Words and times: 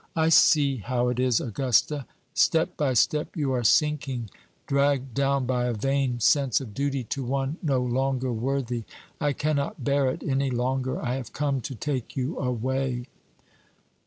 "I 0.15 0.29
see 0.29 0.77
how 0.77 1.09
it 1.09 1.19
is, 1.19 1.39
Augusta; 1.39 2.07
step 2.33 2.75
by 2.75 2.95
step, 2.95 3.37
you 3.37 3.51
are 3.53 3.63
sinking 3.63 4.31
dragged 4.65 5.13
down 5.13 5.45
by 5.45 5.65
a 5.65 5.75
vain 5.75 6.19
sense 6.19 6.59
of 6.59 6.73
duty 6.73 7.03
to 7.03 7.23
one 7.23 7.57
no 7.61 7.81
longer 7.83 8.33
worthy. 8.33 8.83
I 9.19 9.33
cannot 9.33 9.83
bear 9.83 10.09
it 10.09 10.23
any 10.23 10.49
longer; 10.49 10.99
I 10.99 11.17
have 11.17 11.33
come 11.33 11.61
to 11.61 11.75
take 11.75 12.17
you 12.17 12.39
away." 12.39 13.05